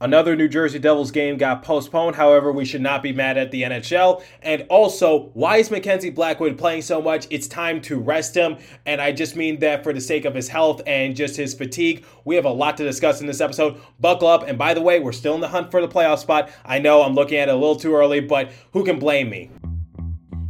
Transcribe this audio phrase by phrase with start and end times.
[0.00, 2.14] Another New Jersey Devils game got postponed.
[2.14, 4.22] However, we should not be mad at the NHL.
[4.42, 7.26] And also, why is Mackenzie Blackwood playing so much?
[7.30, 8.58] It's time to rest him.
[8.86, 12.04] And I just mean that for the sake of his health and just his fatigue.
[12.24, 13.80] We have a lot to discuss in this episode.
[13.98, 14.44] Buckle up.
[14.46, 16.50] And by the way, we're still in the hunt for the playoff spot.
[16.64, 19.50] I know I'm looking at it a little too early, but who can blame me?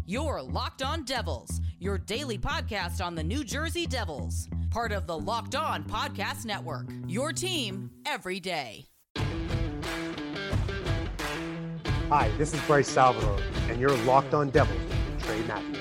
[0.05, 5.19] You're Locked On Devils, your daily podcast on the New Jersey Devils, part of the
[5.19, 6.87] Locked On Podcast Network.
[7.07, 8.87] Your team every day.
[12.11, 15.77] Hi, this is Bryce Salvador, and you're locked on Devils with Trey Matthews.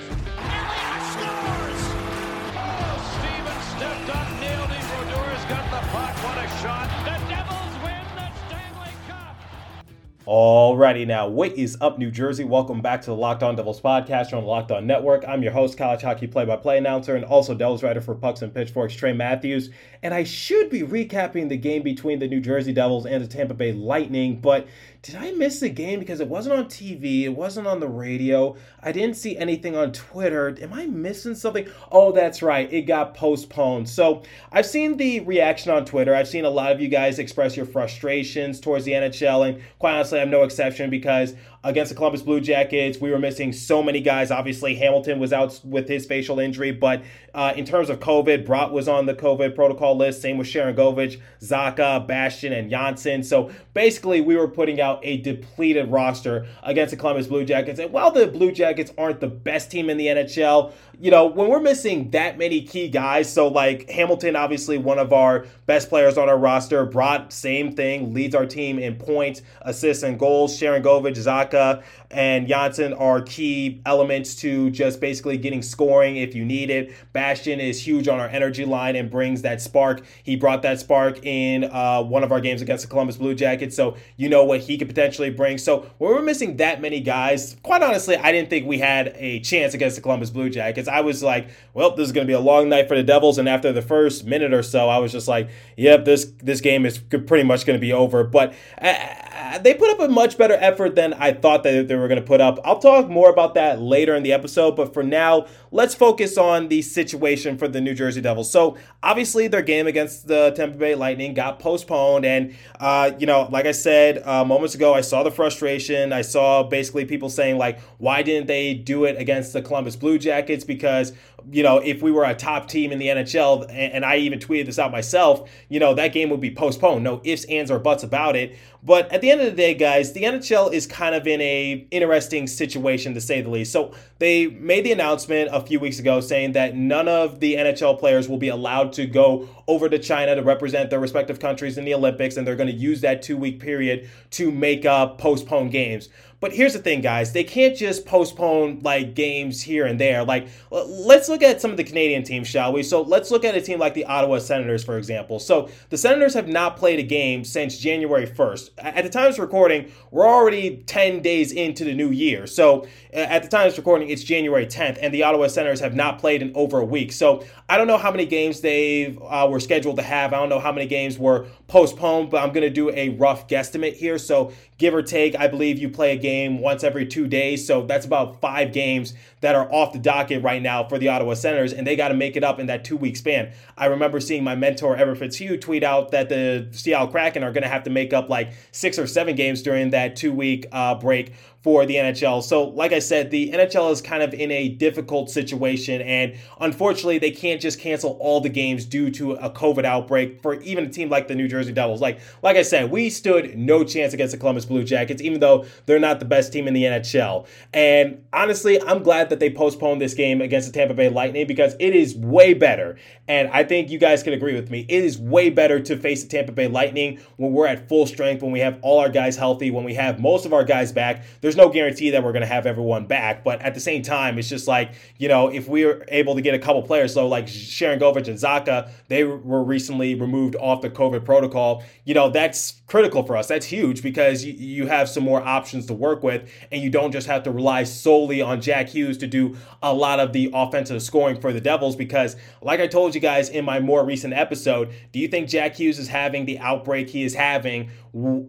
[10.27, 12.43] Alrighty now, what is up, New Jersey?
[12.43, 15.23] Welcome back to the Locked On Devils podcast on the Locked On Network.
[15.25, 18.93] I'm your host, college hockey play-by-play announcer, and also Devils writer for Pucks and Pitchforks,
[18.93, 19.69] Trey Matthews.
[20.03, 23.53] And I should be recapping the game between the New Jersey Devils and the Tampa
[23.53, 24.67] Bay Lightning, but
[25.01, 28.55] did I miss the game because it wasn't on TV, it wasn't on the radio,
[28.81, 30.55] I didn't see anything on Twitter.
[30.61, 31.67] Am I missing something?
[31.91, 33.89] Oh, that's right, it got postponed.
[33.89, 36.15] So I've seen the reaction on Twitter.
[36.15, 39.93] I've seen a lot of you guys express your frustrations towards the NHL, and quite
[39.93, 44.01] honestly, I'm no exception because against the Columbus Blue Jackets, we were missing so many
[44.01, 44.31] guys.
[44.31, 48.71] Obviously, Hamilton was out with his facial injury, but uh, in terms of COVID, Bratt
[48.71, 50.21] was on the COVID protocol list.
[50.21, 53.23] Same with Sharangovich, Zacha, Bastian, and Johnsson.
[53.23, 57.79] So basically, we were putting out a depleted roster against the Columbus Blue Jackets.
[57.79, 61.47] And while the Blue Jackets aren't the best team in the NHL, you know, when
[61.47, 66.17] we're missing that many key guys, so like Hamilton, obviously one of our best players
[66.17, 70.59] on our roster, Bratt, same thing, leads our team in points, assists, and goals.
[70.59, 71.13] Sharangovich,
[71.57, 76.93] Zacha, and Johnsson are key elements to just basically getting scoring if you need it.
[77.13, 80.05] Bastian is huge on our energy line and brings that spark.
[80.23, 83.75] He brought that spark in uh, one of our games against the Columbus Blue Jackets,
[83.75, 85.57] so you know what he could potentially bring.
[85.57, 89.39] So when we're missing that many guys, quite honestly, I didn't think we had a
[89.41, 90.87] chance against the Columbus Blue Jackets.
[90.87, 93.37] I was like, well, this is going to be a long night for the Devils,
[93.37, 96.85] and after the first minute or so, I was just like, yep, this this game
[96.85, 98.23] is pretty much going to be over.
[98.23, 102.07] But uh, they put up a much better effort than I thought that they were
[102.07, 102.59] going to put up.
[102.63, 106.67] I'll talk more about that later in the episode, but for now, let's focus on
[106.67, 108.51] the situation for the New Jersey Devils.
[108.51, 113.47] So, obviously, their game against the Tampa Bay Lightning got postponed, and uh, you know,
[113.51, 116.13] like I said uh, moments ago, I saw the frustration.
[116.13, 120.17] I saw basically people saying like, why didn't they do it against the Columbus Blue
[120.17, 120.63] Jackets?
[120.63, 121.13] Because
[121.51, 124.65] you know, if we were a top team in the NHL, and, I even tweeted
[124.65, 127.03] this out myself, you know, that game would be postponed.
[127.03, 128.57] No ifs, ands, or buts about it.
[128.83, 131.87] But at the end of the day, guys, the NHL is kind of in a
[131.91, 133.71] interesting situation to say the least.
[133.71, 137.99] So they made the announcement a few weeks ago saying that none of the NHL
[137.99, 141.85] players will be allowed to go over to China to represent their respective countries in
[141.85, 145.71] the Olympics, and they're going to use that two week period to make up postponed
[145.71, 146.09] games.
[146.39, 147.33] But here's the thing, guys.
[147.33, 150.23] They can't just postpone like games here and there.
[150.23, 152.83] Like, let's look at some of the Canadian teams, shall we?
[152.83, 155.39] So let's look at a team like the Ottawa Senators, for example.
[155.39, 158.69] So the Senators have not played a game since January 1st.
[158.77, 162.45] At the time of recording, we're already 10 days into the new year.
[162.45, 166.19] So at the time of recording, it's January 10th, and the Ottawa Senators have not
[166.19, 167.13] played in over a week.
[167.13, 170.33] So I don't know how many games they uh, were scheduled to have.
[170.33, 173.47] I don't know how many games were postponed, but I'm going to do a rough
[173.47, 174.19] guesstimate here.
[174.19, 176.26] So give or take, I believe you play a game
[176.61, 177.65] once every two days.
[177.65, 181.33] So that's about five games that are off the docket right now for the Ottawa
[181.33, 183.51] Senators, and they got to make it up in that two week span.
[183.77, 187.63] I remember seeing my mentor, Everett Fitzhugh, tweet out that the Seattle Kraken are going
[187.63, 190.95] to have to make up like six or seven games during that two week uh,
[190.95, 191.33] break
[191.67, 192.41] for the NHL.
[192.43, 197.17] So, like I said, the NHL is kind of in a difficult situation, and unfortunately,
[197.17, 200.89] they can't just cancel all the games due to a COVID outbreak for even a
[200.89, 201.99] team like the New Jersey Devils.
[201.99, 205.65] Like, like I said, we stood no chance against the Columbus Blue Jackets, even though
[205.87, 207.45] they're not the best team in the NHL.
[207.73, 211.75] And honestly, I'm glad that they postponed this game against the Tampa Bay Lightning because
[211.79, 212.97] it is way better.
[213.27, 214.85] And I think you guys can agree with me.
[214.87, 218.41] It is way better to face the Tampa Bay Lightning when we're at full strength,
[218.41, 221.25] when we have all our guys healthy, when we have most of our guys back.
[221.41, 224.37] There's no guarantee that we're going to have everyone back, but at the same time,
[224.37, 227.27] it's just like, you know, if we are able to get a couple players, so
[227.27, 232.81] like Sharangovich and Zacha, they were recently removed off the COVID protocol, you know, that's
[232.87, 233.47] critical for us.
[233.47, 237.27] That's huge because you have some more options to work with, and you don't just
[237.27, 241.39] have to rely solely on Jack Hughes to do a lot of the offensive scoring
[241.39, 241.95] for the Devils.
[241.95, 245.75] Because, like I told you guys in my more recent episode, do you think Jack
[245.75, 247.89] Hughes is having the outbreak he is having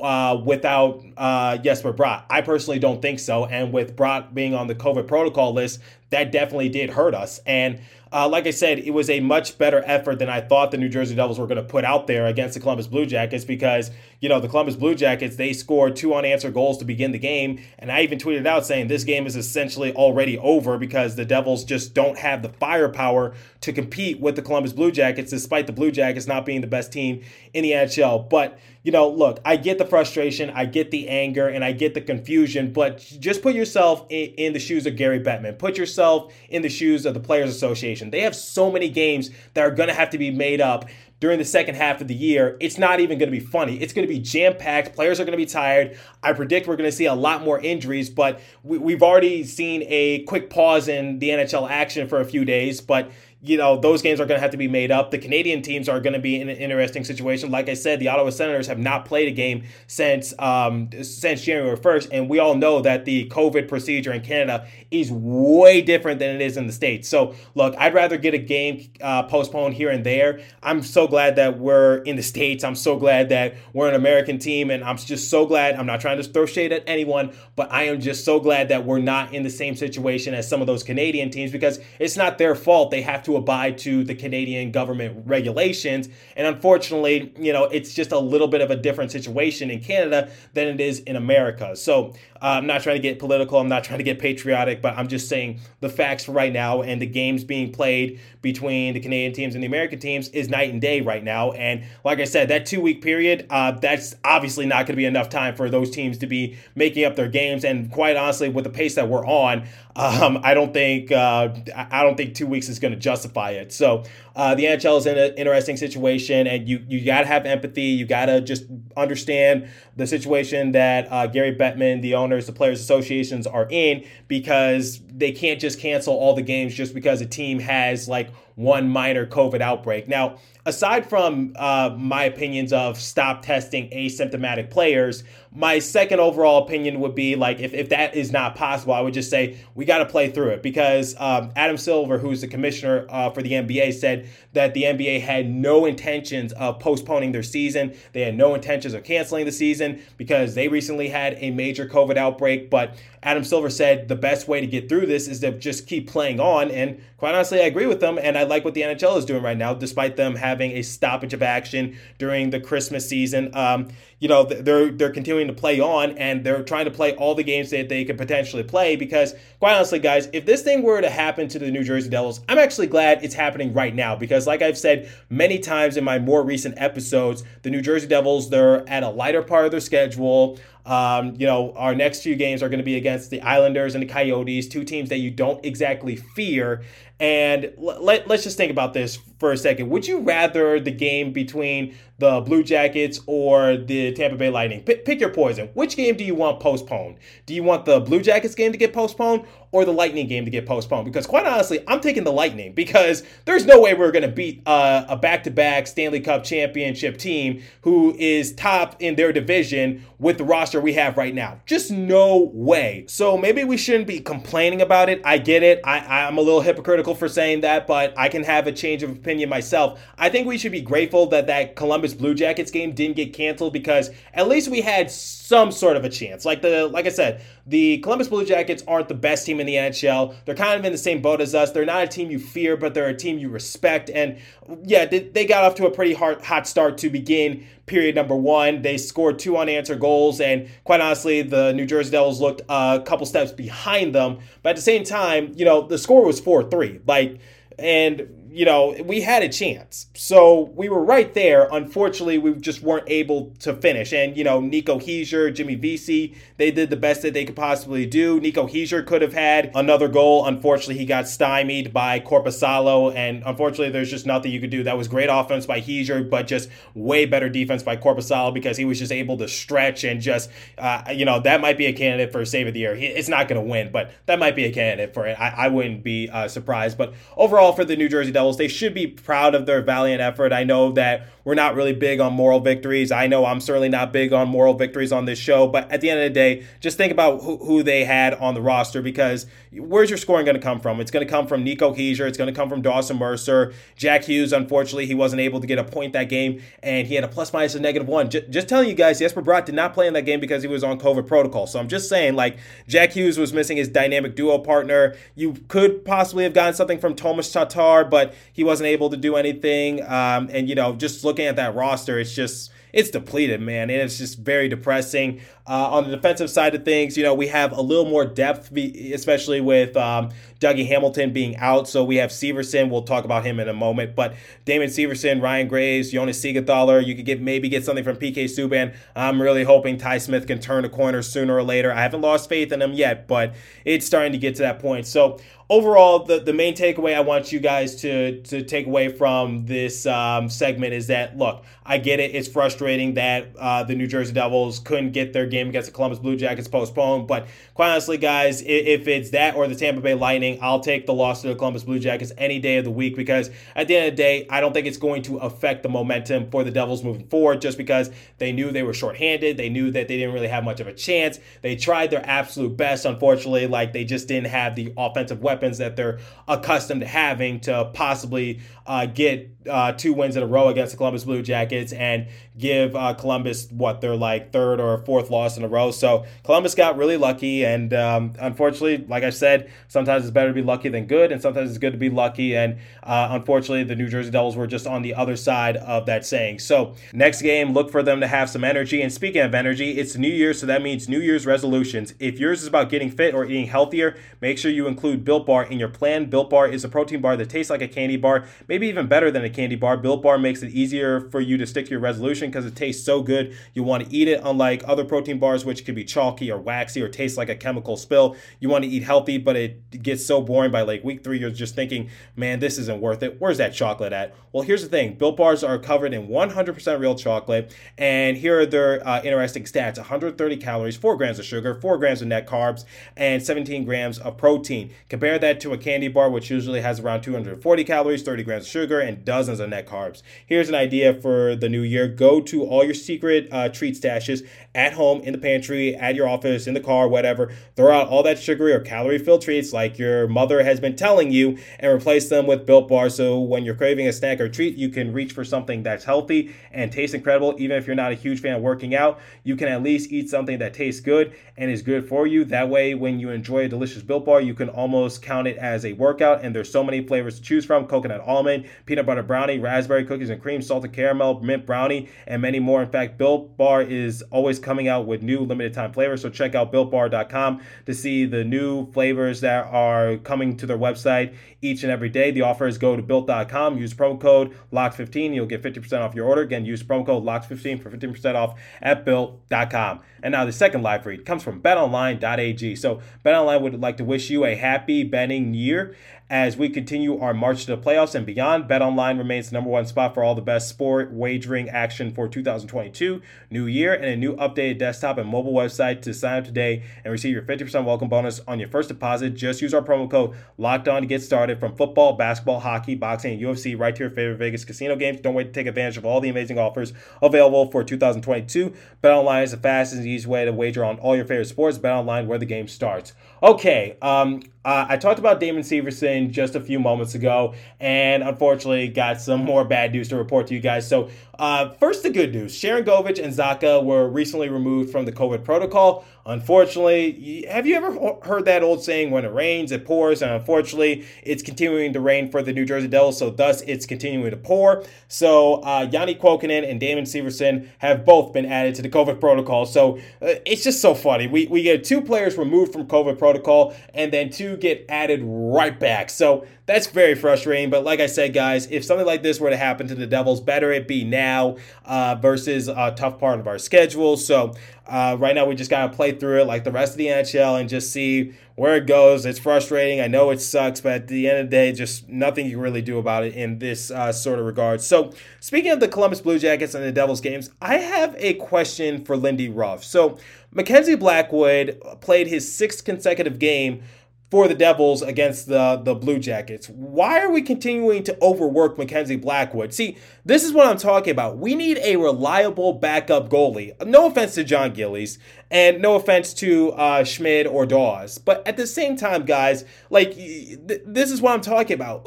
[0.01, 2.25] uh, without uh, Jesper Bratt?
[2.31, 3.47] I personally don't think so.
[3.47, 5.81] And with Bratt being on the COVID protocol list,
[6.11, 7.41] that definitely did hurt us.
[7.47, 7.81] And
[8.13, 10.89] uh, like I said, it was a much better effort than I thought the New
[10.89, 13.91] Jersey Devils were going to put out there against the Columbus Blue Jackets because,
[14.21, 17.61] you know, the Columbus Blue Jackets, they scored two unanswered goals to begin the game.
[17.79, 21.65] And I even tweeted out saying this game is essentially already over because the Devils
[21.65, 25.91] just don't have the firepower to compete with the Columbus Blue Jackets, despite the Blue
[25.91, 27.23] Jackets not being the best team
[27.53, 28.29] in the NHL.
[28.31, 28.59] But,
[28.89, 32.01] you know, look, I get the frustration, I get the anger, and I get the
[32.01, 35.59] confusion, but just put yourself in, in the shoes of Gary Bettman.
[35.59, 38.11] Put yourself in the shoes of the Players Association.
[38.11, 40.87] They have so many games that are going to have to be made up
[41.21, 43.77] during the second half of the year, it's not even going to be funny.
[43.81, 44.95] It's going to be jam packed.
[44.95, 45.99] Players are going to be tired.
[46.23, 49.83] I predict we're going to see a lot more injuries, but we, have already seen
[49.89, 52.81] a quick pause in the NHL action for a few days.
[52.81, 55.13] But you know, those games are going to have to be made up.
[55.13, 57.53] The Canadian teams are going to be in an interesting situation.
[57.53, 61.77] Like I said, the Ottawa Senators have not played a game since um, since January
[61.77, 66.35] 1st, and we all know that the COVID procedure in Canada is way different than
[66.35, 67.09] it is in the States.
[67.09, 70.41] So, look, I'd rather get a game uh, postponed here and there.
[70.61, 72.65] I'm so glad that we're in the States.
[72.65, 75.77] I'm so glad that we're an American team, and I'm just so glad.
[75.77, 78.85] I'm not trying to throw shade at anyone, but I am just so glad that
[78.85, 82.39] we're not in the same situation as some of those Canadian teams because it's not
[82.39, 82.91] their fault.
[82.91, 86.09] They have to abide to the Canadian government regulations.
[86.37, 90.31] And unfortunately, you know, it's just a little bit of a different situation in Canada
[90.55, 91.77] than it is in America.
[91.77, 93.59] So uh, I'm not trying to get political.
[93.59, 96.83] I'm not trying to get patriotic, but I'm just saying the facts right now.
[96.83, 100.71] And the games being played between the Canadian teams and the American teams is night
[100.71, 101.53] and day right now.
[101.53, 105.05] And like I said, that two week period, uh, that's obviously not going to be
[105.05, 107.65] enough time for those teams to be making up their games.
[107.65, 109.67] And quite honestly, with the pace that we're on,
[109.97, 113.18] um, I don't think uh, I don't think two weeks is going to justify
[113.53, 113.73] it.
[113.73, 114.05] So
[114.39, 117.83] uh, the NHL is in an interesting situation, and you you got to have empathy.
[117.83, 122.81] You got to just understand the situation that uh, Gary Bettman, the owners, the players'
[122.81, 127.59] associations are in, because they can't just cancel all the games just because a team
[127.59, 130.09] has like one minor COVID outbreak.
[130.09, 135.25] Now, aside from uh, my opinions of stop testing asymptomatic players,
[135.55, 139.15] my second overall opinion would be like if, if that is not possible, I would
[139.15, 143.07] just say we got to play through it because um, Adam Silver, who's the commissioner
[143.09, 147.95] uh, for the NBA, said that the NBA had no intentions of postponing their season.
[148.13, 152.17] They had no intentions of canceling the season because they recently had a major COVID
[152.17, 152.71] outbreak.
[152.71, 156.09] But Adam Silver said the best way to get through this is to just keep
[156.09, 156.71] playing on.
[156.71, 158.19] And quite honestly, I agree with them.
[158.21, 161.35] And I like what the NHL is doing right now, despite them having a stoppage
[161.35, 163.55] of action during the Christmas season.
[163.55, 163.89] Um,
[164.21, 167.43] you know they're they're continuing to play on and they're trying to play all the
[167.43, 171.11] games that they could potentially play because quite honestly guys if this thing were to
[171.11, 174.63] happen to the New Jersey Devils I'm actually glad it's happening right now because like
[174.63, 179.03] I've said many times in my more recent episodes the New Jersey Devils they're at
[179.03, 180.59] a lighter part of their schedule
[180.89, 184.03] um, you know, our next few games are going to be against the Islanders and
[184.03, 186.83] the Coyotes, two teams that you don't exactly fear.
[187.21, 189.89] And let, let's just think about this for a second.
[189.91, 194.83] Would you rather the game between the Blue Jackets or the Tampa Bay Lightning?
[194.83, 195.69] P- pick your poison.
[195.75, 197.19] Which game do you want postponed?
[197.47, 200.51] Do you want the Blue Jackets game to get postponed or the Lightning game to
[200.51, 201.07] get postponed?
[201.07, 204.63] Because quite honestly, I'm taking the Lightning because there's no way we're going to beat
[204.67, 210.45] uh, a back-to-back Stanley Cup championship team who is top in their division with the
[210.45, 211.61] roster we have right now.
[211.67, 213.05] Just no way.
[213.09, 215.21] So maybe we shouldn't be complaining about it.
[215.25, 215.81] I get it.
[215.85, 219.11] I, I'm a little hypocritical for saying that, but I can have a change of
[219.11, 220.01] opinion myself.
[220.17, 223.73] I think we should be grateful that that Columbus Blue Jackets game didn't get canceled
[223.73, 225.11] because at least we had
[225.49, 226.45] some sort of a chance.
[226.45, 229.77] Like the like I said, the Columbus Blue Jackets aren't the best team in the
[229.77, 230.35] NHL.
[230.45, 231.71] They're kind of in the same boat as us.
[231.71, 234.11] They're not a team you fear, but they're a team you respect.
[234.11, 234.37] And
[234.85, 238.83] yeah, they, got off to a pretty hard, hot start to begin period number one.
[238.83, 243.25] They scored two unanswered goals, and quite honestly, the New Jersey Devils looked a couple
[243.25, 244.41] steps behind them.
[244.63, 247.01] But at the same time, you know, the score was 4 3.
[247.07, 247.41] Like,
[247.79, 250.07] and you know, we had a chance.
[250.15, 251.69] So we were right there.
[251.71, 254.13] Unfortunately, we just weren't able to finish.
[254.13, 258.07] And, you know, Nico Hischier, Jimmy Vesey, they did the best that they could possibly
[258.07, 258.41] do.
[258.41, 260.47] Nico Hischier could have had another goal.
[260.47, 263.15] Unfortunately, he got stymied by Korpisalo.
[263.15, 264.83] And unfortunately, there's just nothing you could do.
[264.83, 268.85] That was great offense by Hischier, but just way better defense by Korpisalo because he
[268.85, 272.33] was just able to stretch and just, uh, you know, that might be a candidate
[272.33, 272.95] for save of the year.
[272.95, 275.39] It's not going to win, but that might be a candidate for it.
[275.39, 276.97] I, I wouldn't be uh, surprised.
[276.97, 280.53] But overall, for the New Jersey Devils, they should be proud of their valiant effort.
[280.53, 283.11] I know that we're not really big on moral victories.
[283.11, 286.11] I know I'm certainly not big on moral victories on this show, but at the
[286.11, 289.47] end of the day, just think about who, who they had on the roster because
[289.73, 291.01] where's your scoring going to come from?
[291.01, 292.29] It's going to come from Nico Hischier.
[292.29, 293.73] It's going to come from Dawson Mercer.
[293.97, 297.25] Jack Hughes, unfortunately, he wasn't able to get a point that game, and he had
[297.25, 298.29] a plus minus of negative one.
[298.29, 300.69] J- just telling you guys, Jesper Bratt did not play in that game because he
[300.69, 301.67] was on COVID protocol.
[301.67, 305.17] So I'm just saying, like, Jack Hughes was missing his dynamic duo partner.
[305.35, 309.37] You could possibly have gotten something from Thomas Tatar, but he wasn't able to do
[309.37, 310.03] anything.
[310.03, 314.03] Um, and, you know, just looking at that roster, it's just it's depleted, man, and
[314.03, 315.41] it's just very depressing.
[315.69, 318.75] Uh, on the defensive side of things, you know, we have a little more depth,
[318.75, 321.87] especially with um, Dougie Hamilton being out.
[321.87, 322.89] So we have Severson.
[322.89, 324.17] We'll talk about him in a moment.
[324.17, 324.35] But
[324.65, 327.05] Damon Severson, Ryan Graves, Jonas Siegenthaler.
[327.05, 328.97] You could get maybe get something from PK Subban.
[329.15, 331.93] I'm really hoping Ty Smith can turn a corner sooner or later.
[331.93, 335.07] I haven't lost faith in him yet, but it's starting to get to that point.
[335.07, 339.67] So overall, the, the main takeaway I want you guys to, to take away from
[339.67, 342.35] this um, segment is that, look, I get it.
[342.35, 346.19] It's frustrating that uh, the New Jersey Devils couldn't get their game against the Columbus
[346.19, 347.27] Blue Jackets postponed.
[347.27, 351.15] But quite honestly, guys, if it's that or the Tampa Bay Lightning, I'll take the
[351.15, 354.09] loss to the Columbus Blue Jackets any day of the week because at the end
[354.09, 357.03] of the day, I don't think it's going to affect the momentum for the Devils
[357.03, 359.57] moving forward just because they knew they were shorthanded.
[359.57, 361.41] They knew that they didn't really have much of a chance.
[361.63, 363.07] They tried their absolute best.
[363.07, 367.91] Unfortunately, like they just didn't have the offensive weapons that they're accustomed to having to
[367.95, 372.27] possibly uh, get uh, two wins in a row against the Columbus Blue Jackets and
[372.59, 375.91] give uh, Columbus what they're like third or fourth loss in a row.
[375.91, 380.55] So Columbus got really lucky, and um, unfortunately, like I said, sometimes it's better to
[380.55, 382.57] be lucky than good, and sometimes it's good to be lucky.
[382.57, 386.27] And uh, unfortunately, the New Jersey Devils were just on the other side of that
[386.27, 386.59] saying.
[386.59, 389.03] So next game, look for them to have some energy.
[389.03, 392.15] And speaking of energy, it's New Year, so that means New Year's resolutions.
[392.19, 395.65] If yours is about getting fit or eating healthier, make sure you include Built Bar
[395.65, 396.27] in your plan.
[396.27, 399.31] Built Bar is a protein bar that tastes like a candy bar, maybe even better
[399.31, 399.97] than a candy bar.
[399.97, 403.05] Built Bar makes it easier for you to stick to your resolution because it tastes
[403.05, 403.57] so good.
[403.75, 407.03] You want to eat it, unlike other protein bars, which can be chalky or waxy
[407.03, 408.37] or taste like a chemical spill.
[408.61, 411.51] You want to eat healthy, but it gets so boring by like week three, you're
[411.51, 413.41] just thinking, man, this isn't worth it.
[413.41, 414.35] Where's that chocolate at?
[414.53, 417.75] Well, here's the thing Built Bars are covered in 100% real chocolate.
[417.97, 422.23] And here are their uh, interesting stats 130 calories, 4 grams of sugar, 4 grams
[422.23, 422.85] of net carbs,
[423.17, 424.93] and 17 grams of protein.
[425.09, 428.71] Compare that to a candy bar, which usually has around 240 calories, 30 grams of
[428.71, 430.23] sugar, and dozens of net carbs.
[430.47, 434.47] Here's an idea for the new year go to all your secret uh, treat stashes
[434.75, 437.53] at home, in the pantry, at your office, in the car, whatever.
[437.77, 441.31] Throw out all that sugary or calorie filled treats like your mother has been telling
[441.31, 444.77] you and replace them with built bars so when you're craving a snack or treat,
[444.77, 447.57] you can reach for something that's healthy and tastes incredible.
[447.59, 450.31] Even if you're not a huge fan of working out, you can at least eat
[450.31, 452.45] something that tastes good and is good for you.
[452.45, 455.85] That way, when you enjoy a delicious built bar, you can almost count it as
[455.85, 456.45] a workout.
[456.45, 460.31] And there's so many flavors to choose from coconut almond, peanut butter brownie, raspberry cookies
[460.31, 462.81] and cream, salted caramel, mint brownie, and many more.
[462.83, 466.23] In fact, Built Bar is always coming out with new limited time flavors.
[466.23, 471.35] So check out builtbar.com to see the new flavors that are coming to their website
[471.61, 472.31] each and every day.
[472.31, 473.79] The offers go to built.com.
[473.79, 475.35] Use promo code LOCKS15.
[475.35, 476.43] You'll get 50% off your order.
[476.43, 480.01] Again, use promo code LOCKS15 for 15% off at built.com.
[480.23, 482.77] And now the second live read comes from betonline.ag.
[482.77, 485.97] So BetOnline would like to wish you a happy betting year
[486.31, 488.69] as we continue our march to the playoffs and beyond.
[488.69, 493.23] BetOnline remains the number one spot for all the best sport wagering action for 2022
[493.51, 497.13] new year and a new updated desktop and mobile website to sign up today and
[497.13, 499.31] receive your 50% welcome bonus on your first deposit.
[499.31, 503.33] Just use our promo code locked on to get started from football, basketball, hockey, boxing,
[503.33, 505.21] and UFC right to your favorite Vegas casino games.
[505.21, 506.93] Don't wait to take advantage of all the amazing offers
[507.23, 508.75] available for 2022.
[509.03, 511.79] BetOnline is the fastest and easiest way to wager on all your favorite sports.
[511.79, 513.15] BetOnline where the game starts.
[513.43, 518.89] Okay, um, uh, I talked about Damon Severson just a few moments ago, and unfortunately
[518.89, 520.87] got some more bad news to report to you guys.
[520.87, 525.43] So, uh, first, the good news Sharangovich and Zacha were recently removed from the COVID
[525.43, 526.05] protocol.
[526.29, 530.21] Unfortunately, have you ever heard that old saying, when it rains, it pours?
[530.21, 534.31] And unfortunately, it's continuing to rain for the New Jersey Devils, so thus it's continuing
[534.31, 534.85] to pour.
[535.09, 539.65] So, uh, Janne Kuokkanen and Damon Severson have both been added to the COVID protocol.
[539.65, 541.29] So, uh, it's just so funny.
[541.29, 545.81] We, we get two players removed from COVID protocol and then two get added right
[545.81, 546.11] back.
[546.11, 547.71] So, that's very frustrating.
[547.71, 550.43] But like I said, guys, if something like this were to happen to the Devils,
[550.43, 554.19] better it be now uh, versus a tough part of our schedule.
[554.19, 554.55] So
[554.87, 557.07] uh, right now, we just got to play through it like the rest of the
[557.07, 559.25] NHL and just see where it goes.
[559.25, 560.03] It's frustrating.
[560.03, 562.61] I know it sucks, but at the end of the day, just nothing you can
[562.61, 564.83] really do about it in this uh, sort of regard.
[564.83, 569.07] So, speaking of the Columbus Blue Jackets and the Devils games, I have a question
[569.07, 569.85] for Lindy Ruff.
[569.85, 570.19] So,
[570.53, 573.83] Mackenzie Blackwood played his sixth consecutive game
[574.31, 576.69] for the Devils against the, the Blue Jackets.
[576.69, 579.73] Why are we continuing to overwork Mackenzie Blackwood?
[579.73, 581.39] See, this is what I'm talking about.
[581.39, 583.73] We need a reliable backup goalie.
[583.87, 585.19] No offense to John Gillies,
[585.51, 588.19] and no offense to uh, Schmid or Daws.
[588.19, 592.07] But at the same time, guys, like, th- this is what I'm talking about.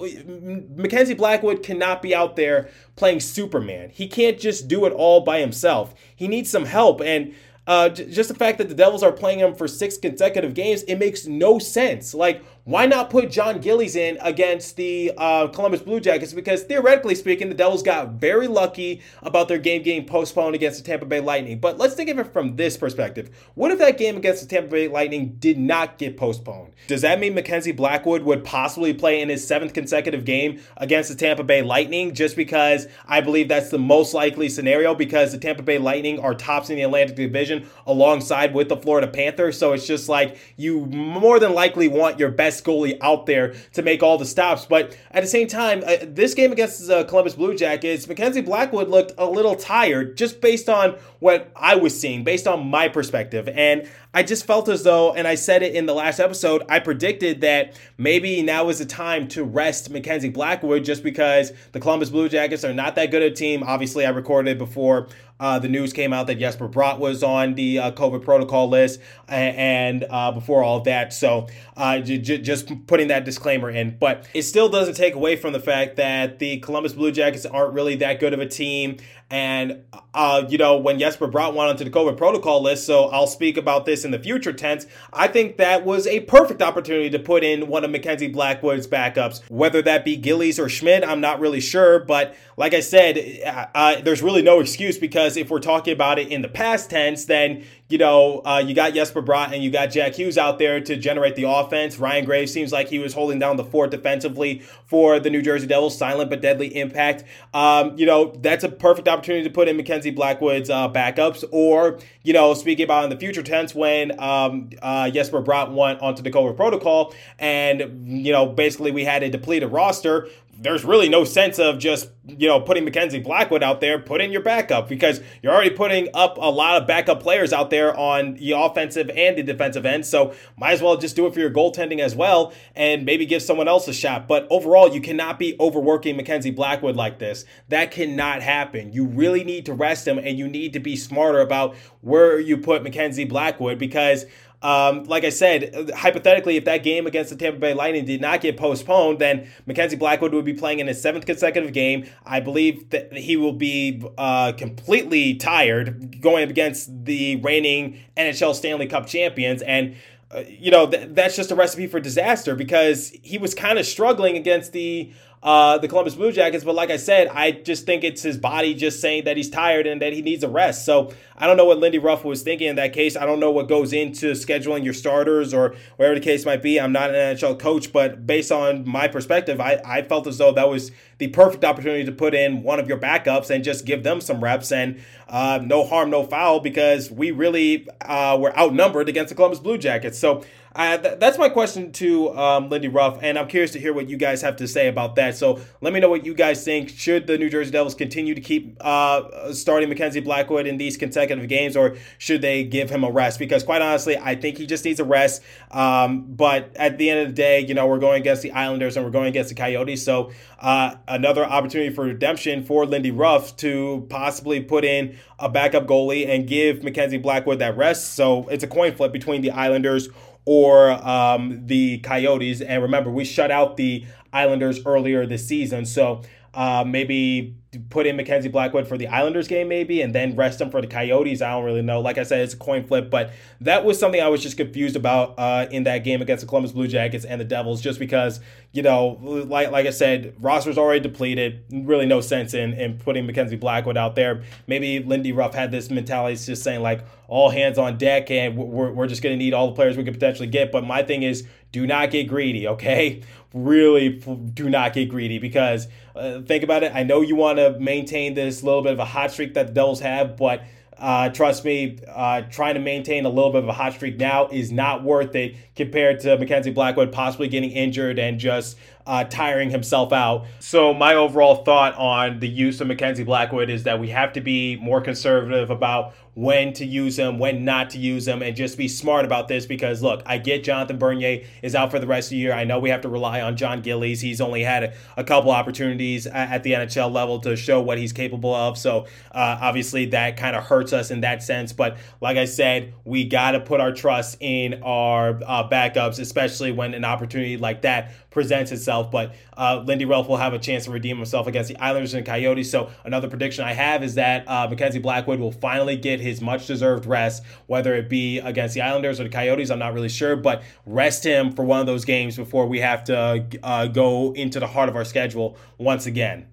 [0.76, 3.90] Mackenzie Blackwood cannot be out there playing Superman.
[3.90, 5.96] He can't just do it all by himself.
[6.16, 7.02] He needs some help.
[7.02, 7.34] And
[7.68, 10.96] uh, just the fact that the Devils are playing him for six consecutive games, it
[10.96, 12.14] makes no sense.
[12.14, 16.32] Like, why not put John Gillies in against the uh, Columbus Blue Jackets?
[16.32, 20.86] Because theoretically speaking, the Devils got very lucky about their game getting postponed against the
[20.86, 21.60] Tampa Bay Lightning.
[21.60, 23.32] But let's think of it from this perspective.
[23.56, 26.74] What if that game against the Tampa Bay Lightning did not get postponed?
[26.86, 31.16] Does that mean Mackenzie Blackwood would possibly play in his seventh consecutive game against the
[31.16, 35.64] Tampa Bay Lightning just because I believe that's the most likely scenario because the Tampa
[35.64, 39.58] Bay Lightning are tops in the Atlantic Division alongside with the Florida Panthers.
[39.58, 43.54] So it's just like you more than likely want your best best goalie out there
[43.74, 44.66] to make all the stops.
[44.66, 48.42] But at the same time, uh, this game against the uh, Columbus Blue Jackets, Mackenzie
[48.42, 52.90] Blackwood looked a little tired just based on what I was seeing, based on my
[52.90, 53.48] perspective.
[53.48, 56.80] And I just felt as though, and I said it in the last episode, I
[56.80, 62.10] predicted that maybe now is the time to rest Mackenzie Blackwood just because the Columbus
[62.10, 63.64] Blue Jackets are not that good a team.
[63.64, 65.08] Obviously, I recorded before
[65.40, 69.00] uh, the news came out that Jesper Bratt was on the uh, COVID protocol list,
[69.28, 73.98] and, uh, before all that, so uh, j- j- just putting that disclaimer in.
[73.98, 77.74] But it still doesn't take away from the fact that the Columbus Blue Jackets aren't
[77.74, 78.98] really that good of a team.
[79.32, 83.28] And, uh, you know, when Jesper Bratt went onto the COVID protocol list, so I'll
[83.28, 87.18] speak about this in the future tense, I think that was a perfect opportunity to
[87.18, 89.42] put in one of Mackenzie Blackwood's backups.
[89.50, 92.00] Whether that be Gillies or Schmid, I'm not really sure.
[92.00, 96.20] But like I said, uh, uh, there's really no excuse because if we're talking about
[96.20, 99.70] it in the past tense, then you know, uh, you got Jesper Bratt and you
[99.70, 102.00] got Jack Hughes out there to generate the offense.
[102.00, 105.68] Ryan Graves seems like he was holding down the fort defensively for the New Jersey
[105.68, 107.24] Devils, silent but deadly impact.
[107.54, 112.00] Um, you know, that's a perfect opportunity to put in Mackenzie Blackwood's uh, backups, or
[112.24, 116.22] you know, speaking about in the future tense when um, uh, Jesper Bratt went onto
[116.24, 120.28] the COVID protocol, and you know, basically we had a depleted roster
[120.62, 124.32] there's really no sense of just, you know, putting Mackenzie Blackwood out there, put in
[124.32, 128.36] your backup because you're already putting up a lot of backup players out there on
[128.36, 130.06] the offensive and the defensive end.
[130.06, 133.42] So might as well just do it for your goaltending as well and maybe give
[133.42, 134.28] someone else a shot.
[134.28, 137.44] But overall, you cannot be overworking Mackenzie Blackwood like this.
[137.70, 138.94] That cannot happen.
[138.94, 142.58] You really need to rest him and you need to be smarter about where you
[142.58, 144.26] put Mackenzie Blackwood because
[144.62, 148.42] um, like I said, hypothetically, if that game against the Tampa Bay Lightning did not
[148.42, 152.06] get postponed, then Mackenzie Blackwood would be playing in his seventh consecutive game.
[152.26, 158.54] I believe that he will be uh, completely tired going up against the reigning NHL
[158.54, 159.64] Stanley Cup champions.
[159.64, 159.96] And
[160.30, 163.86] uh, you know, th- that's just a recipe for disaster because he was kind of
[163.86, 165.12] struggling against the
[165.44, 166.64] uh, the Columbus Blue Jackets.
[166.64, 169.88] But like I said, I just think it's his body just saying that he's tired
[169.88, 170.86] and that he needs a rest.
[170.86, 173.16] So I don't know what Lindy Ruff was thinking in that case.
[173.16, 176.80] I don't know what goes into scheduling your starters or whatever the case might be.
[176.80, 180.52] I'm not an NHL coach, but based on my perspective, I, I felt as though
[180.52, 184.04] that was the perfect opportunity to put in one of your backups and just give
[184.04, 189.10] them some reps and uh, no harm, no foul because we really uh, were outnumbered
[189.10, 190.20] against the Columbus Blue Jackets.
[190.20, 193.94] So uh, th- that's my question to um, Lindy Ruff, and I'm curious to hear
[193.94, 195.36] what you guys have to say about that.
[195.36, 196.90] So let me know what you guys think.
[196.90, 201.48] Should the New Jersey Devils continue to keep uh, starting Mackenzie Blackwood in these consecutive
[201.50, 203.38] games, or should they give him a rest?
[203.38, 205.42] Because quite honestly, I think he just needs a rest.
[205.72, 208.96] Um, but at the end of the day, you know, we're going against the Islanders
[208.96, 210.04] and we're going against the Coyotes.
[210.04, 215.86] So uh, another opportunity for redemption for Lindy Ruff to possibly put in a backup
[215.86, 218.14] goalie and give Mackenzie Blackwood that rest.
[218.14, 220.08] So it's a coin flip between the Islanders
[220.46, 222.62] or um, the Coyotes.
[222.62, 225.86] And remember, we shut out the Islanders earlier this season.
[225.86, 226.22] So
[226.54, 227.56] uh, maybe
[227.90, 230.88] put in Mackenzie Blackwood for the Islanders game, maybe, and then rest him for the
[230.88, 231.42] Coyotes.
[231.42, 232.02] I don't really know.
[232.02, 233.32] Like I said, it's a coin flip, but
[233.62, 236.74] that was something I was just confused about uh, in that game against the Columbus
[236.74, 238.42] Blue Jackets and the Devils, just because
[238.74, 241.64] you know, like like I said, roster's already depleted.
[241.72, 244.44] Really, no sense in in putting Mackenzie Blackwood out there.
[244.68, 248.92] Maybe Lindy Ruff had this mentality, just saying like all hands on deck, and we're
[248.92, 250.72] we're just going to need all the players we could potentially get.
[250.72, 253.22] But my thing is, do not get greedy, okay?
[253.54, 254.10] Really,
[254.54, 256.94] do not get greedy because uh, think about it.
[256.96, 259.74] I know you want to maintain this little bit of a hot streak that the
[259.74, 260.64] Devils have, but
[261.02, 264.48] uh, trust me, uh, trying to maintain a little bit of a hot streak now
[264.50, 269.72] is not worth it compared to Mackenzie Blackwood possibly getting injured and just uh, tiring
[269.72, 270.46] himself out.
[270.60, 274.42] So, my overall thought on the use of Mackenzie Blackwood is that we have to
[274.42, 278.78] be more conservative about when to use him, when not to use him, and just
[278.78, 282.28] be smart about this because look, I get Jonathan Bernier is out for the rest
[282.28, 282.54] of the year.
[282.54, 284.22] I know we have to rely on John Gillies.
[284.22, 288.14] He's only had a, a couple opportunities at the NHL level to show what he's
[288.14, 288.78] capable of.
[288.78, 291.74] So uh, obviously that kind of hurts us in that sense.
[291.74, 296.72] But like I said, we got to put our trust in our uh, backups, especially
[296.72, 299.12] when an opportunity like that presents itself.
[299.12, 302.26] But uh, Lindy Ruff will have a chance to redeem himself against the Islanders and
[302.26, 302.72] Coyotes.
[302.72, 306.68] So another prediction I have is that uh, Mackenzie Blackwood will finally get his much
[306.68, 309.70] deserved rest, whether it be against the Islanders or the Coyotes.
[309.70, 313.04] I'm not really sure, but rest him for one of those games before we have
[313.06, 316.51] to uh, go into the heart of our schedule once again.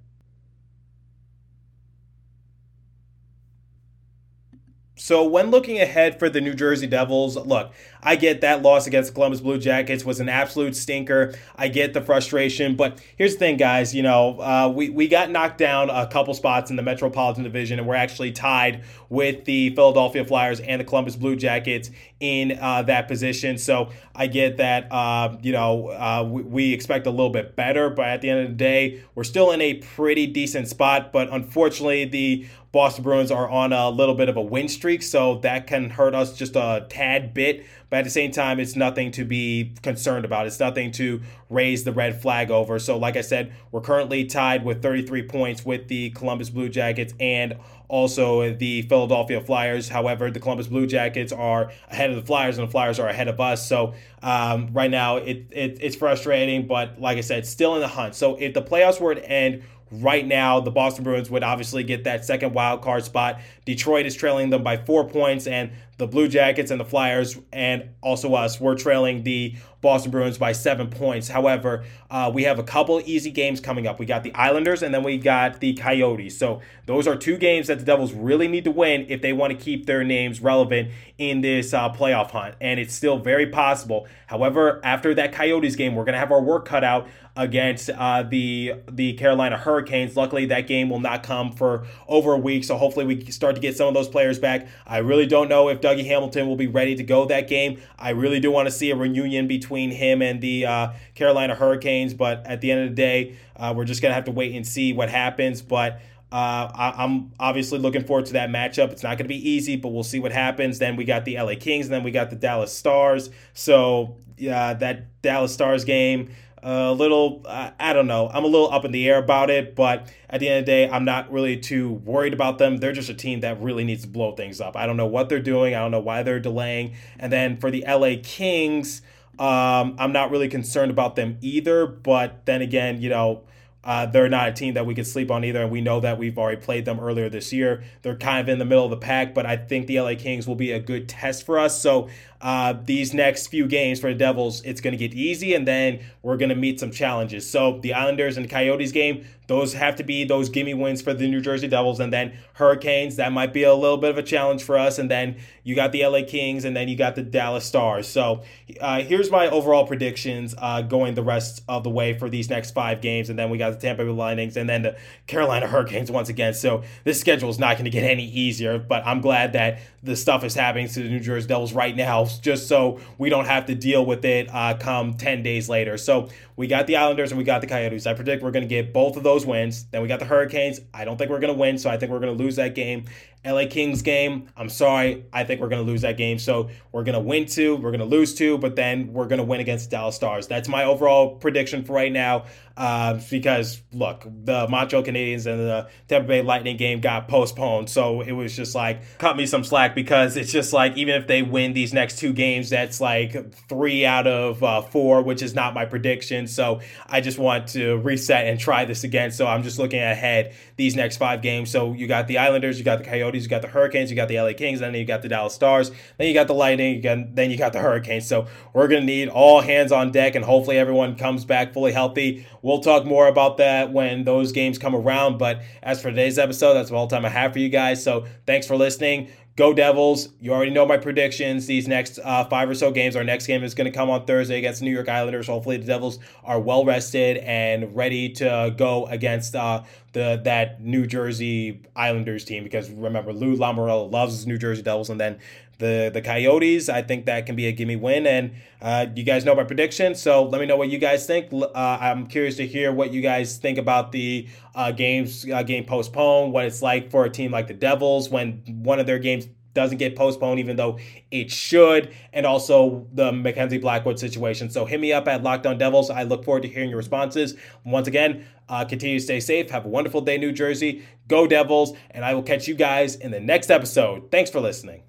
[5.08, 9.08] So when looking ahead for the New Jersey Devils, look, I get that loss against
[9.08, 11.34] the Columbus Blue Jackets was an absolute stinker.
[11.56, 13.94] I get the frustration, but here's the thing, guys.
[13.94, 17.78] You know, uh, we we got knocked down a couple spots in the Metropolitan Division,
[17.78, 22.82] and we're actually tied with the Philadelphia Flyers and the Columbus Blue Jackets in uh,
[22.82, 23.58] that position.
[23.58, 24.90] So I get that.
[24.90, 28.40] Uh, you know, uh, we, we expect a little bit better, but at the end
[28.40, 31.12] of the day, we're still in a pretty decent spot.
[31.12, 35.38] But unfortunately, the Boston Bruins are on a little bit of a win streak, so
[35.38, 37.64] that can hurt us just a tad bit.
[37.90, 40.46] But at the same time, it's nothing to be concerned about.
[40.46, 42.78] It's nothing to raise the red flag over.
[42.78, 47.14] So, like I said, we're currently tied with 33 points with the Columbus Blue Jackets
[47.18, 47.56] and
[47.88, 49.88] also the Philadelphia Flyers.
[49.88, 53.28] However, the Columbus Blue Jackets are ahead of the Flyers, and the Flyers are ahead
[53.28, 53.66] of us.
[53.66, 57.88] So um, right now, it, it it's frustrating, but like I said, still in the
[57.88, 58.14] hunt.
[58.14, 62.04] So if the playoffs were to end right now, the Boston Bruins would obviously get
[62.04, 63.40] that second wild card spot.
[63.64, 67.90] Detroit is trailing them by four points, and the Blue Jackets and the Flyers, and
[68.00, 71.28] also us, we're trailing the Boston Bruins by seven points.
[71.28, 73.98] However, uh, we have a couple easy games coming up.
[73.98, 76.36] We got the Islanders and then we got the Coyotes.
[76.36, 79.52] So those are two games that the Devils really need to win if they want
[79.52, 82.56] to keep their names relevant in this uh, playoff hunt.
[82.60, 84.08] And it's still very possible.
[84.26, 88.24] However, after that Coyotes game, we're going to have our work cut out against uh,
[88.24, 90.16] the the Carolina Hurricanes.
[90.16, 93.60] Luckily, that game will not come for over a week, so hopefully we start to
[93.60, 94.66] get some of those players back.
[94.84, 97.80] I really don't know if Dougie Hamilton will be ready to go that game.
[97.98, 102.14] I really do want to see a reunion between him and the uh, Carolina Hurricanes,
[102.14, 104.66] but at the end of the day, uh, we're just gonna have to wait and
[104.66, 105.62] see what happens.
[105.62, 108.92] But uh, I, am obviously looking forward to that matchup.
[108.92, 110.78] It's not going to be easy, but we'll see what happens.
[110.78, 113.30] Then we got the LA Kings, and then we got the Dallas Stars.
[113.54, 116.30] So yeah, that Dallas Stars game
[116.62, 118.28] a little uh, i don't know.
[118.32, 120.72] I'm a little up in the air about it but at the end of the
[120.72, 122.78] day i'm not really too worried about them.
[122.78, 124.76] They're just a team that really needs to blow things up.
[124.76, 125.74] I don't know what they're doing.
[125.74, 126.94] I don't know why they're delaying.
[127.18, 129.02] And then for the la kings
[129.38, 131.86] um, i'm not really concerned about them either.
[131.86, 133.44] But then again you know
[133.88, 136.18] uh, they're not a team that we could sleep on either, and we know that
[136.18, 137.82] we've already played them earlier this year.
[138.02, 140.46] They're kind of in the middle of the pack, but I think the LA Kings
[140.46, 141.80] will be a good test for us.
[141.80, 145.66] So uh, these next few games for the Devils, it's going to get easy, and
[145.66, 147.48] then we're going to meet some challenges.
[147.48, 151.26] So the Islanders and Coyotes game, those have to be those gimme wins for the
[151.26, 154.62] New Jersey Devils, and then Hurricanes, that might be a little bit of a challenge
[154.62, 157.64] for us, and then you got the LA Kings, and then you got the Dallas
[157.64, 158.06] Stars.
[158.06, 158.42] So
[158.80, 162.70] uh, here's my overall predictions uh, going the rest of the way for these next
[162.72, 166.10] five games, and then we got the Tampa Bay Lightnings, and then the Carolina Hurricanes
[166.10, 166.54] once again.
[166.54, 170.16] So this schedule is not going to get any easier, but I'm glad that the
[170.16, 173.66] stuff is happening to the New Jersey Devils right now, just so we don't have
[173.66, 175.96] to deal with it uh, come 10 days later.
[175.96, 176.28] So
[176.58, 178.04] we got the Islanders and we got the Coyotes.
[178.04, 179.84] I predict we're going to get both of those wins.
[179.84, 180.80] Then we got the Hurricanes.
[180.92, 182.74] I don't think we're going to win, so I think we're going to lose that
[182.74, 183.04] game.
[183.46, 185.24] LA Kings game, I'm sorry.
[185.32, 186.38] I think we're going to lose that game.
[186.40, 189.38] So we're going to win two, we're going to lose two, but then we're going
[189.38, 190.48] to win against Dallas Stars.
[190.48, 192.46] That's my overall prediction for right now.
[192.76, 197.90] Uh, because look, the Montreal Canadiens and the Tampa Bay Lightning game got postponed.
[197.90, 201.26] So it was just like, cut me some slack because it's just like, even if
[201.26, 205.54] they win these next two games, that's like three out of uh, four, which is
[205.54, 206.46] not my prediction.
[206.48, 209.30] So I just want to reset and try this again.
[209.30, 211.70] So I'm just looking ahead these next five games.
[211.70, 214.28] So you got the Islanders, you got the Coyotes, you got the Hurricanes, you got
[214.28, 217.34] the LA Kings, then you got the Dallas Stars, then you got the Lightning, got,
[217.34, 218.26] then you got the Hurricanes.
[218.26, 221.92] So we're going to need all hands on deck, and hopefully everyone comes back fully
[221.92, 222.46] healthy.
[222.62, 225.38] We'll talk more about that when those games come around.
[225.38, 228.02] But as for today's episode, that's all the time I have for you guys.
[228.02, 229.30] So thanks for listening.
[229.58, 230.28] Go Devils.
[230.40, 231.66] You already know my predictions.
[231.66, 233.16] These next uh, five or so games.
[233.16, 235.48] Our next game is going to come on Thursday against New York Islanders.
[235.48, 241.08] Hopefully, the Devils are well rested and ready to go against uh, the that New
[241.08, 242.62] Jersey Islanders team.
[242.62, 245.10] Because remember, Lou Lamoriello loves New Jersey Devils.
[245.10, 245.40] And then
[245.78, 246.88] the the Coyotes.
[246.88, 248.26] I think that can be a gimme win.
[248.26, 251.52] And uh, you guys know my prediction, so let me know what you guys think.
[251.52, 255.84] Uh, I'm curious to hear what you guys think about the uh, games uh, game
[255.84, 259.48] postponed, what it's like for a team like the Devils when one of their games
[259.74, 260.98] doesn't get postponed, even though
[261.30, 264.70] it should, and also the Mackenzie Blackwood situation.
[264.70, 266.10] So hit me up at Locked On Devils.
[266.10, 267.54] I look forward to hearing your responses.
[267.84, 269.70] Once again, uh, continue to stay safe.
[269.70, 271.04] Have a wonderful day, New Jersey.
[271.28, 274.32] Go Devils, and I will catch you guys in the next episode.
[274.32, 275.02] Thanks for listening.